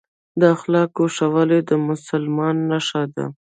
[0.39, 3.25] د اخلاقو ښه والي د مسلمان نښه ده.